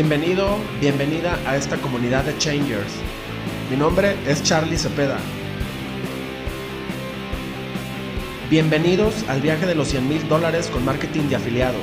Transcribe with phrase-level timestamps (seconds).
[0.00, 2.92] Bienvenido, bienvenida a esta comunidad de Changers.
[3.68, 5.18] Mi nombre es Charlie Cepeda.
[8.48, 11.82] Bienvenidos al viaje de los 100 mil dólares con marketing de afiliados.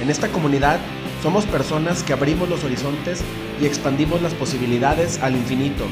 [0.00, 0.80] En esta comunidad
[1.22, 3.20] somos personas que abrimos los horizontes
[3.60, 5.84] y expandimos las posibilidades al infinito.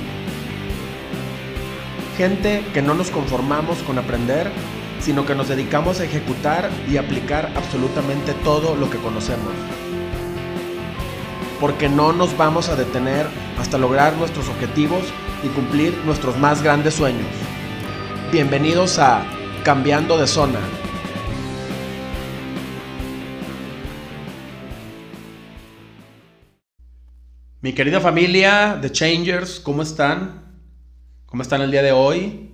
[2.16, 4.50] Gente que no nos conformamos con aprender,
[5.00, 9.52] sino que nos dedicamos a ejecutar y aplicar absolutamente todo lo que conocemos.
[11.60, 13.26] Porque no nos vamos a detener
[13.58, 15.04] hasta lograr nuestros objetivos
[15.42, 17.26] y cumplir nuestros más grandes sueños.
[18.30, 19.24] Bienvenidos a
[19.64, 20.60] Cambiando de Zona.
[27.62, 30.42] Mi querida familia de Changers, ¿cómo están?
[31.24, 32.50] ¿Cómo están el día de hoy?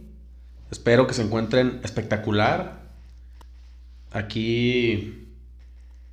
[0.70, 2.82] Espero que se encuentren espectacular.
[4.12, 5.21] Aquí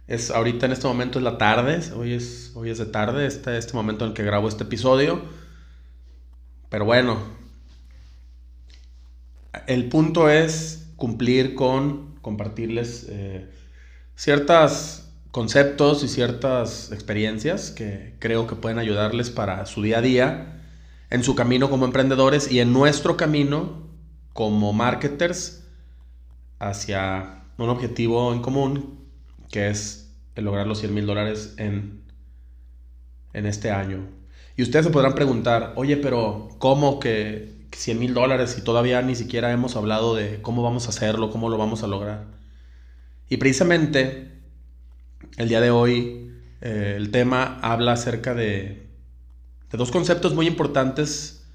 [0.10, 3.56] es ahorita en este momento es la tarde, hoy es, hoy es de tarde, este,
[3.60, 5.22] este momento en que grabo este episodio.
[6.68, 7.20] Pero bueno,
[9.68, 13.52] el punto es cumplir con compartirles eh,
[14.16, 20.60] ciertos conceptos y ciertas experiencias que creo que pueden ayudarles para su día a día,
[21.12, 23.84] en su camino como emprendedores y en nuestro camino
[24.34, 25.66] como marketers
[26.58, 28.99] hacia un objetivo en común
[29.52, 32.02] que es el lograr los 100 mil dólares en,
[33.34, 34.08] en este año.
[34.56, 39.16] Y ustedes se podrán preguntar, oye, pero ¿cómo que 100 mil dólares y todavía ni
[39.16, 42.26] siquiera hemos hablado de cómo vamos a hacerlo, cómo lo vamos a lograr?
[43.30, 44.32] Y precisamente
[45.38, 48.88] el día de hoy eh, el tema habla acerca de,
[49.72, 51.48] de dos conceptos muy importantes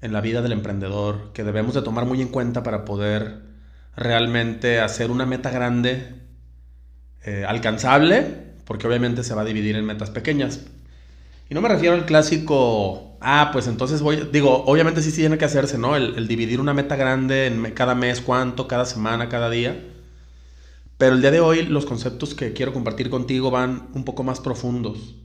[0.00, 3.42] en la vida del emprendedor que debemos de tomar muy en cuenta para poder
[3.96, 6.14] realmente hacer una meta grande,
[7.24, 8.26] eh, alcanzable,
[8.64, 10.60] porque obviamente se va a dividir en metas pequeñas.
[11.48, 15.44] Y no me refiero al clásico, ah, pues entonces voy, digo, obviamente sí, tiene que
[15.44, 15.96] hacerse, ¿no?
[15.96, 19.76] El, el dividir una meta grande en cada mes, cuánto, cada semana, cada día.
[20.96, 24.38] Pero el día de hoy los conceptos que quiero compartir contigo van un poco más
[24.38, 25.16] profundos.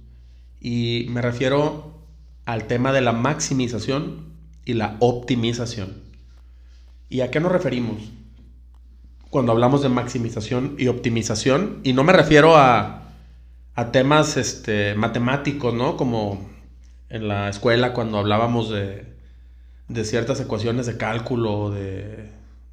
[0.62, 2.02] Y me refiero
[2.46, 4.34] al tema de la maximización
[4.64, 6.02] y la optimización.
[7.10, 7.98] ¿Y a qué nos referimos?
[9.36, 13.10] Cuando hablamos de maximización y optimización, y no me refiero a,
[13.76, 15.98] a temas este, matemáticos, ¿no?
[15.98, 16.50] Como
[17.10, 19.14] en la escuela cuando hablábamos de,
[19.90, 22.30] de ciertas ecuaciones de cálculo, de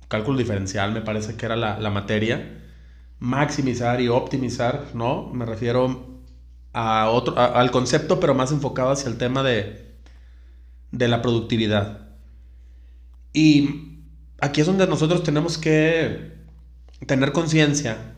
[0.07, 2.63] cálculo diferencial, me parece que era la, la materia.
[3.19, 5.31] Maximizar y optimizar, ¿no?
[5.33, 6.21] Me refiero
[6.73, 9.97] a otro, al concepto, pero más enfocado hacia el tema de,
[10.93, 12.11] de la productividad.
[13.33, 13.99] Y
[14.41, 16.32] aquí es donde nosotros tenemos que
[17.07, 18.15] tener conciencia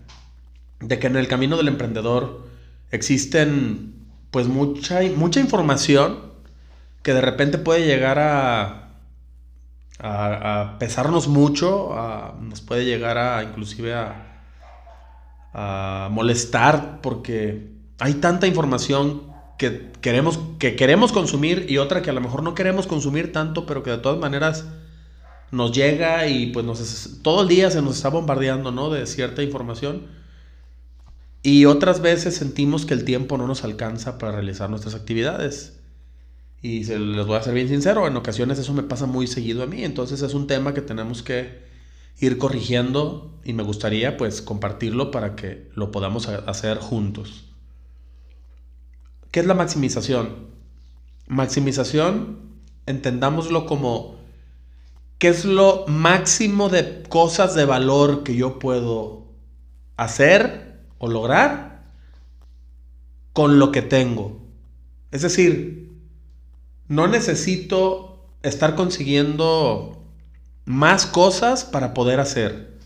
[0.80, 2.46] de que en el camino del emprendedor
[2.90, 3.94] existen
[4.30, 6.32] pues mucha, mucha información
[7.02, 8.90] que de repente puede llegar a,
[9.98, 11.94] a, pesarnos mucho,
[12.40, 14.42] nos puede llegar a inclusive a,
[15.52, 22.12] a molestar porque hay tanta información que queremos, que queremos consumir y otra que a
[22.12, 24.66] lo mejor no queremos consumir tanto, pero que de todas maneras
[25.54, 28.90] nos llega y pues nos, todo el día se nos está bombardeando, ¿no?
[28.90, 30.06] De cierta información.
[31.42, 35.78] Y otras veces sentimos que el tiempo no nos alcanza para realizar nuestras actividades.
[36.60, 39.62] Y se, les voy a ser bien sincero, en ocasiones eso me pasa muy seguido
[39.62, 41.62] a mí, entonces es un tema que tenemos que
[42.18, 47.44] ir corrigiendo y me gustaría pues compartirlo para que lo podamos hacer juntos.
[49.30, 50.48] ¿Qué es la maximización?
[51.26, 52.38] Maximización,
[52.86, 54.23] entendámoslo como
[55.18, 59.28] qué es lo máximo de cosas de valor que yo puedo
[59.96, 61.84] hacer o lograr
[63.32, 64.40] con lo que tengo.
[65.10, 65.92] Es decir,
[66.88, 70.04] no necesito estar consiguiendo
[70.64, 72.78] más cosas para poder hacer.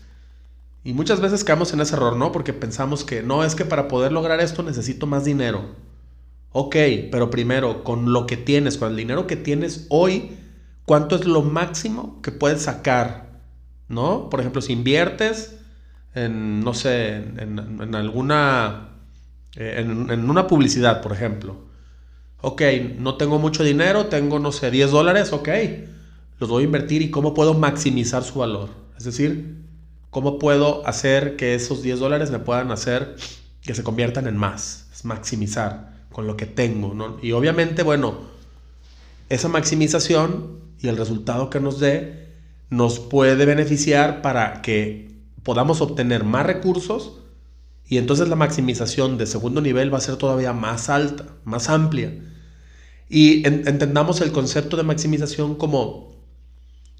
[0.83, 2.31] Y muchas veces caemos en ese error, ¿no?
[2.31, 5.75] Porque pensamos que no, es que para poder lograr esto necesito más dinero.
[6.51, 6.75] Ok,
[7.11, 10.37] pero primero, con lo que tienes, con el dinero que tienes hoy,
[10.89, 13.29] ¿cuánto es lo máximo que puedes sacar?
[13.89, 14.27] ¿No?
[14.27, 15.55] Por ejemplo, si inviertes
[16.15, 18.89] en, no sé, en, alguna,
[19.55, 21.57] eh, en, una publicidad, por ejemplo.
[22.41, 22.63] Ok,
[22.97, 25.49] no tengo mucho dinero, tengo, no sé, 10 dólares, ok,
[26.39, 28.69] los voy a invertir y cómo puedo maximizar su valor.
[28.97, 29.59] Es decir,
[30.09, 33.15] cómo puedo hacer que esos 10 dólares me puedan hacer
[33.61, 37.19] que se conviertan en más, es maximizar con lo que tengo.
[37.21, 38.15] Y obviamente, bueno,
[39.29, 42.29] esa maximización y el resultado que nos dé
[42.69, 45.09] nos puede beneficiar para que
[45.43, 47.13] podamos obtener más recursos
[47.87, 52.13] Y entonces la maximización de segundo nivel va a ser todavía más alta, más amplia.
[53.09, 56.11] Y entendamos el concepto de maximización como,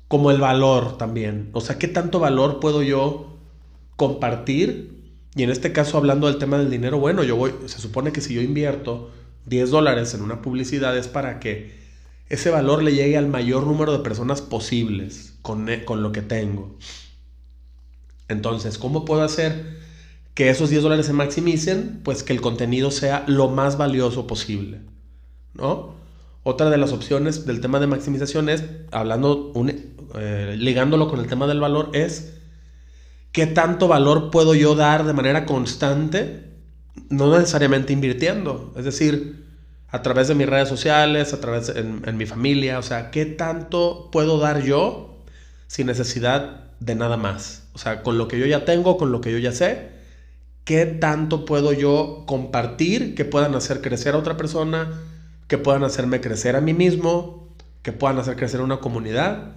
[0.07, 1.51] como el valor también.
[1.53, 3.37] O sea, ¿qué tanto valor puedo yo
[3.97, 5.13] compartir?
[5.35, 8.21] Y en este caso, hablando del tema del dinero, bueno, yo voy, se supone que
[8.21, 9.11] si yo invierto
[9.45, 11.77] 10 dólares en una publicidad es para que
[12.29, 16.77] ese valor le llegue al mayor número de personas posibles con, con lo que tengo.
[18.27, 19.79] Entonces, ¿cómo puedo hacer
[20.35, 22.01] que esos 10 dólares se maximicen?
[22.03, 24.81] Pues que el contenido sea lo más valioso posible.
[25.55, 25.95] ¿No?
[26.43, 29.51] Otra de las opciones del tema de maximización es, hablando,
[30.15, 32.35] eh, ligándolo con el tema del valor, es
[33.31, 36.45] qué tanto valor puedo yo dar de manera constante,
[37.09, 38.73] no necesariamente invirtiendo.
[38.77, 39.48] Es decir,
[39.91, 43.25] a través de mis redes sociales, a través en, en mi familia, o sea, qué
[43.25, 45.17] tanto puedo dar yo
[45.67, 47.63] sin necesidad de nada más.
[47.73, 49.89] O sea, con lo que yo ya tengo, con lo que yo ya sé,
[50.65, 55.01] ¿qué tanto puedo yo compartir que puedan hacer crecer a otra persona,
[55.47, 57.47] que puedan hacerme crecer a mí mismo,
[57.81, 59.55] que puedan hacer crecer una comunidad,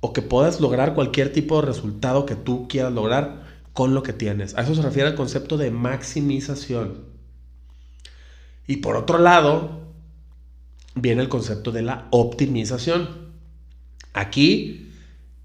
[0.00, 4.12] o que puedas lograr cualquier tipo de resultado que tú quieras lograr con lo que
[4.12, 4.56] tienes?
[4.56, 7.11] A eso se refiere el concepto de maximización.
[8.66, 9.82] Y por otro lado,
[10.94, 13.32] viene el concepto de la optimización.
[14.12, 14.92] Aquí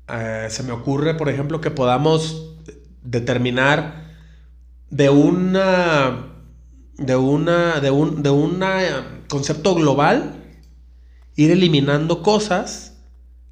[0.08, 2.56] eh, se me ocurre, por ejemplo, que podamos
[3.04, 4.08] determinar
[4.90, 6.34] de una
[6.98, 8.64] de una de un de un
[9.28, 10.38] concepto global
[11.36, 12.98] ir eliminando cosas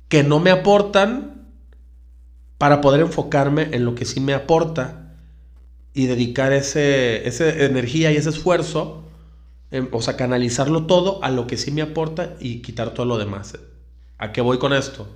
[0.10, 1.36] que no me aportan
[2.58, 5.14] para poder enfocarme en lo que sí me aporta
[5.94, 9.05] y dedicar ese, esa energía y ese esfuerzo,
[9.92, 13.58] o sea, canalizarlo todo a lo que sí me aporta y quitar todo lo demás.
[14.18, 15.08] ¿A qué voy con esto?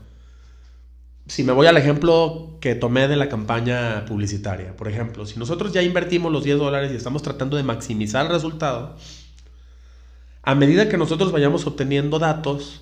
[1.30, 5.72] si me voy al ejemplo que tomé de la campaña publicitaria, por ejemplo, si nosotros
[5.72, 8.98] ya invertimos los 10 dólares y estamos tratando de maximizar el resultado,
[10.42, 12.82] a medida que nosotros vayamos obteniendo datos,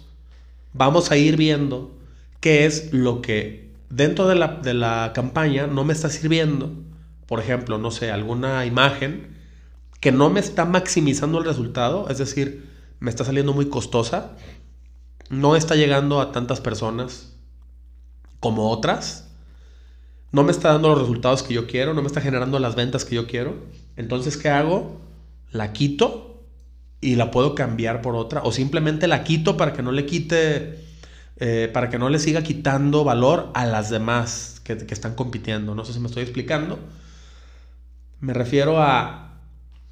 [0.72, 1.92] vamos a ir viendo
[2.40, 6.72] qué es lo que dentro de la, de la campaña no me está sirviendo.
[7.26, 9.37] Por ejemplo, no sé, alguna imagen
[10.00, 14.32] que no me está maximizando el resultado, es decir, me está saliendo muy costosa,
[15.30, 17.34] no está llegando a tantas personas,
[18.40, 19.28] como otras,
[20.32, 23.06] no me está dando los resultados que yo quiero, no me está generando las ventas
[23.06, 23.56] que yo quiero.
[23.96, 25.02] Entonces, ¿qué hago?
[25.52, 26.44] La quito
[27.00, 28.42] y la puedo cambiar por otra.
[28.44, 30.84] O simplemente la quito para que no le quite,
[31.38, 35.74] eh, para que no le siga quitando valor a las demás que, que están compitiendo.
[35.76, 36.78] No sé si me estoy explicando.
[38.20, 39.27] Me refiero a,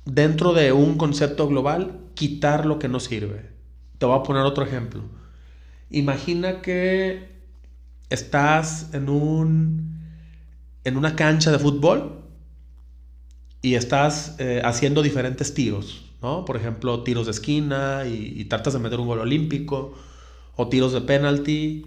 [0.05, 3.49] dentro de un concepto global, quitar lo que no sirve.
[3.97, 5.01] Te voy a poner otro ejemplo.
[5.89, 7.35] Imagina que
[8.09, 9.95] estás en un
[10.83, 12.21] en una cancha de fútbol
[13.61, 16.45] y estás eh, haciendo diferentes tiros, ¿no?
[16.45, 19.95] Por ejemplo, tiros de esquina y, tratas de meter un gol olímpico,
[20.55, 21.85] o tiros de penalty,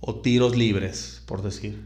[0.00, 1.80] o tiros libres, por decir.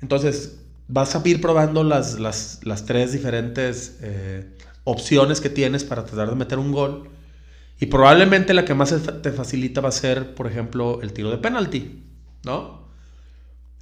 [0.00, 4.48] Entonces, vas a ir probando las, las, tres diferentes eh,
[4.86, 7.10] opciones que tienes para tratar de meter un gol.
[7.78, 11.36] Y probablemente la que más te facilita va a ser, por ejemplo, el tiro de
[11.36, 12.02] penalty.
[12.46, 12.86] ¿no?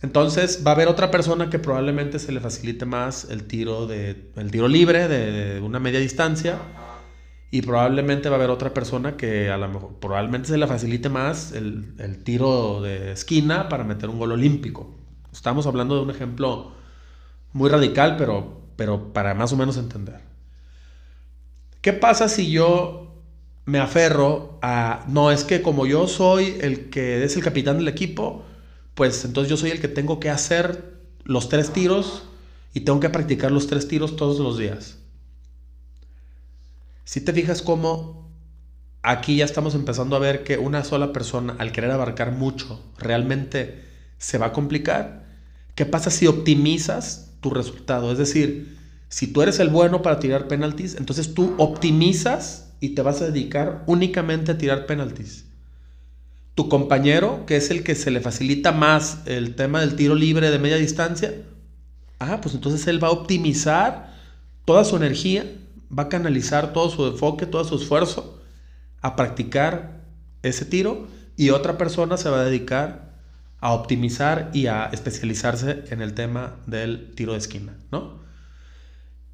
[0.02, 4.32] Entonces va a haber otra persona que probablemente se le facilite más el tiro, de,
[4.36, 6.58] el tiro libre de, una media distancia
[7.50, 11.08] y probablemente va a haber otra persona que a lo mejor probablemente se le facilite
[11.08, 14.94] más el, el tiro de esquina para meter un gol olímpico.
[15.32, 16.72] Estamos hablando de un ejemplo
[17.52, 20.20] muy radical, pero, pero para más o menos entender.
[21.84, 23.12] ¿Qué pasa si yo
[23.66, 27.88] me aferro a, no, es que como yo soy el que es el capitán del
[27.88, 28.42] equipo,
[28.94, 32.22] pues entonces yo soy el que tengo que hacer los tres tiros
[32.72, 34.96] y tengo que practicar los tres tiros todos los días.
[37.04, 38.32] Si te fijas cómo
[39.02, 43.84] aquí ya estamos empezando a ver que una sola persona al querer abarcar mucho realmente
[44.16, 45.26] se va a complicar,
[45.74, 48.10] ¿qué pasa si optimizas tu resultado?
[48.10, 48.74] Es decir,
[49.14, 53.26] si tú eres el bueno para tirar penaltis, entonces tú optimizas y te vas a
[53.26, 55.44] dedicar únicamente a tirar penaltis
[56.56, 60.50] tu compañero, que es el que se le facilita más el tema del tiro libre
[60.50, 61.32] de media distancia,
[62.18, 64.16] ah, pues entonces él va a optimizar
[64.64, 65.46] toda su energía,
[65.96, 68.42] va a canalizar todo su enfoque, todo su esfuerzo
[69.00, 70.00] a practicar
[70.42, 71.06] ese tiro
[71.36, 73.14] y otra persona se va a dedicar
[73.60, 78.23] a optimizar y a especializarse en el tema del tiro de esquina, ¿no?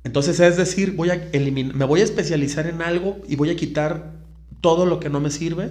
[0.05, 3.57] Entonces es decir, voy a eliminar, me voy a especializar en algo y voy a
[3.57, 4.13] quitar
[4.61, 5.71] todo lo que no me sirve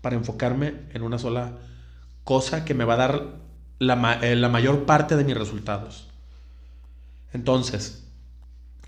[0.00, 1.58] para enfocarme en una sola
[2.24, 3.36] cosa que me va a dar
[3.78, 6.08] la, eh, mayor parte de mis resultados.
[7.32, 7.98] Entonces,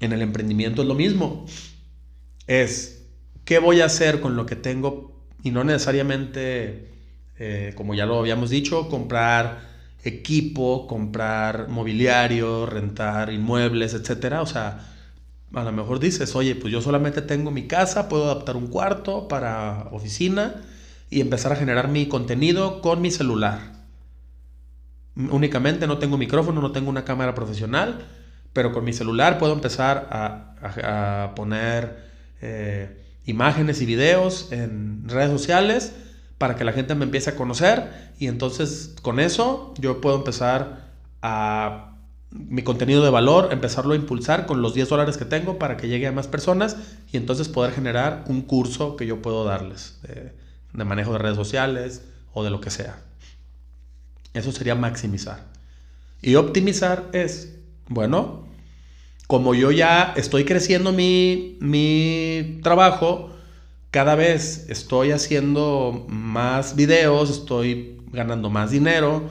[0.01, 1.47] En el emprendimiento es lo mismo.
[2.47, 3.07] Es,
[3.45, 5.17] ¿qué voy a hacer con lo que tengo?
[5.43, 6.91] Y no necesariamente,
[7.39, 9.74] eh, como ya lo habíamos dicho, comprar
[10.05, 14.43] equipo, comprar mobiliario, rentar inmuebles, etcétera.
[14.43, 14.87] O sea,
[15.55, 19.29] a lo mejor dices, oye, pues yo solamente tengo mi casa, puedo adaptar un cuarto
[19.29, 20.63] para oficina
[21.11, 23.73] y empezar a generar mi contenido con mi celular.
[25.17, 28.05] Únicamente no tengo micrófono, no tengo una cámara profesional,
[28.53, 32.05] pero con mi celular puedo empezar a, poner
[32.41, 35.95] eh, imágenes y videos en redes sociales
[36.39, 40.85] para que la gente me empiece a conocer y entonces con eso yo puedo empezar
[41.23, 41.95] a
[42.35, 45.89] mi contenido de valor, empezarlo a impulsar con los 10 dólares que tengo para que
[45.89, 46.77] llegue a más personas
[47.13, 52.03] y entonces poder generar un curso que yo puedo darles de, manejo de redes sociales
[52.33, 52.99] o de lo que sea.
[54.33, 55.45] Eso sería maximizar.
[56.23, 57.55] Y optimizar es,
[57.87, 58.49] bueno,
[59.29, 63.31] como yo ya estoy creciendo mi, mi trabajo,
[63.95, 69.29] cada vez estoy haciendo más videos, estoy ganando más dinero,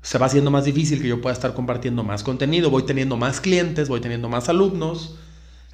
[0.00, 3.42] se va haciendo más difícil que yo pueda estar compartiendo más contenido, voy teniendo más
[3.42, 5.18] clientes, voy teniendo más alumnos.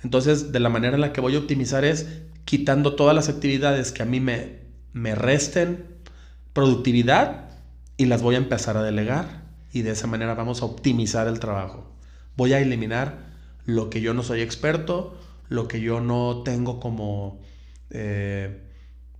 [0.03, 2.09] Entonces, de la manera en la que voy a optimizar es
[2.45, 4.63] quitando todas las actividades que a mí me,
[4.93, 5.87] me resten
[6.53, 7.51] productividad
[7.97, 9.45] y las voy a empezar a delegar.
[9.73, 11.89] Y de esa manera vamos a optimizar el trabajo.
[12.37, 13.29] Voy a eliminar
[13.65, 15.17] lo que yo no soy experto,
[15.49, 17.41] lo que yo no tengo como
[17.95, 18.61] eh,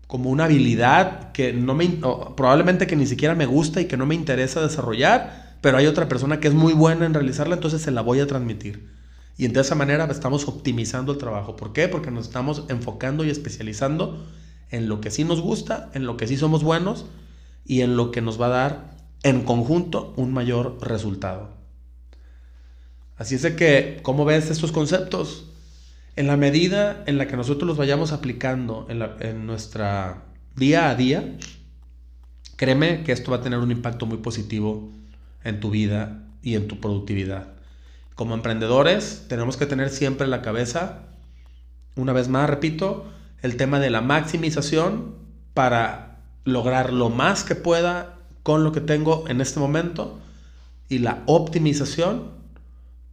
[0.07, 1.89] como una habilidad que no me,
[2.37, 6.09] probablemente que ni siquiera me gusta y que no me interesa desarrollar, pero hay otra
[6.09, 8.91] persona que es muy buena en realizarla, entonces se la voy a transmitir.
[9.37, 11.57] Y de esa manera estamos optimizando el trabajo.
[11.57, 11.89] ¿Por qué?
[11.89, 14.25] Porque nos estamos enfocando y especializando
[14.71, 17.07] en lo que sí nos gusta, en lo que sí somos buenos
[17.65, 21.55] y en lo que nos va a dar en conjunto un mayor resultado.
[23.17, 25.54] Así es de que, ¿cómo ves estos conceptos?
[26.17, 30.23] En la medida en la que nosotros los vayamos aplicando en, nuestra
[30.55, 31.37] día a día,
[32.55, 34.93] créeme que esto va a tener un impacto muy positivo
[35.43, 37.55] en tu vida y en tu productividad.
[38.15, 41.01] Como emprendedores tenemos que tener siempre en la cabeza,
[41.97, 43.11] una vez más, repito,
[43.43, 45.17] el tema de la maximización
[45.53, 50.21] para lograr lo más que pueda con lo que tengo en este momento
[50.89, 52.31] y la optimización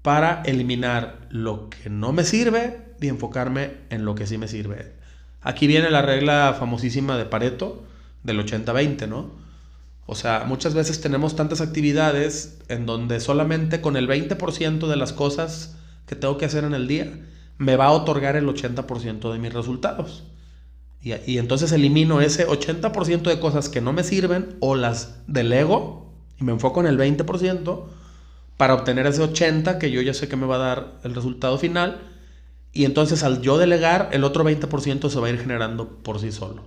[0.04, 4.94] para eliminar lo que no me sirve y enfocarme en lo que sí me sirve.
[5.42, 7.84] Aquí viene la regla famosísima de Pareto
[8.24, 9.32] del 80-20, ¿no?
[10.06, 15.14] O sea, muchas veces tenemos tantas actividades en donde solamente con el 20% de las
[15.14, 17.12] cosas que tengo que hacer en el día
[17.58, 20.24] me va a otorgar el 80% de mis resultados.
[21.02, 26.14] Y, y, entonces elimino ese 80% de cosas que no me sirven o las delego
[26.40, 27.84] y me enfoco en el 20%
[28.58, 31.58] para obtener ese 80% que yo ya sé que me va a dar el resultado
[31.58, 32.12] final
[32.74, 36.32] y entonces al yo delegar, el otro 20% se va a ir generando por sí
[36.32, 36.64] solo.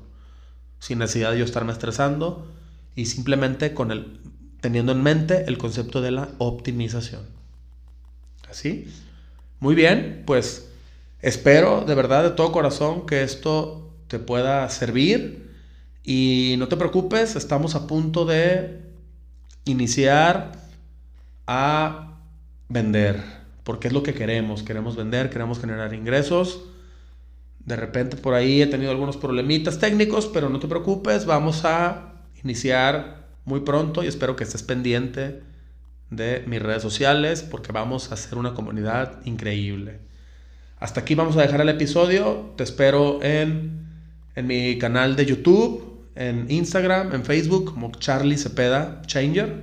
[0.78, 2.46] Sin necesidad de yo estarme estresando
[2.94, 4.20] y simplemente con el,
[4.60, 7.22] teniendo en mente el concepto de la optimización.
[8.50, 8.92] ¿Así?
[9.60, 10.68] Muy bien, pues
[11.22, 15.54] espero de verdad de todo corazón que esto te pueda servir.
[16.02, 18.82] Y no te preocupes, estamos a punto de
[19.64, 20.52] iniciar
[21.46, 22.18] a
[22.68, 24.62] vender porque es lo que queremos.
[24.62, 26.64] Queremos vender, queremos generar ingresos.
[27.64, 32.12] De repente por ahí he tenido algunos problemitas técnicos, pero no te preocupes, vamos a
[32.42, 35.42] iniciar muy pronto y espero que estés pendiente
[36.10, 39.98] de mis redes sociales porque vamos a hacer una comunidad increíble.
[40.78, 42.52] Hasta aquí vamos a dejar el episodio.
[42.56, 43.88] Te espero en,
[44.34, 49.62] en mi canal de YouTube, en Instagram, en Facebook como Charlie Cepeda Changer.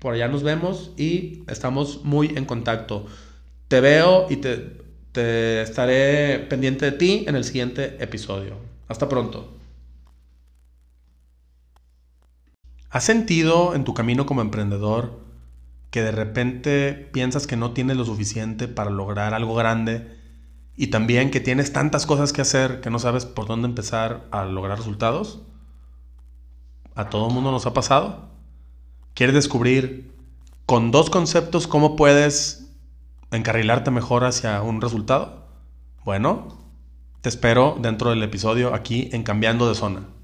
[0.00, 3.06] Por allá nos vemos y estamos muy en contacto.
[3.68, 8.56] Te veo y te, estaré pendiente de ti en el siguiente episodio.
[8.86, 9.52] Hasta pronto.
[12.90, 15.18] ¿Has sentido en tu camino como emprendedor
[15.90, 20.16] que de repente piensas que no tienes lo suficiente para lograr algo grande
[20.76, 24.44] y también que tienes tantas cosas que hacer que no sabes por dónde empezar a
[24.44, 25.40] lograr resultados?
[26.94, 28.28] ¿A todo mundo nos ha pasado?
[29.14, 30.12] ¿Quieres descubrir
[30.66, 32.65] con dos conceptos cómo puedes
[33.36, 35.46] encarrilarte mejor hacia un resultado?
[36.04, 36.58] Bueno,
[37.20, 40.15] te espero dentro del episodio aquí en Cambiando de Zona.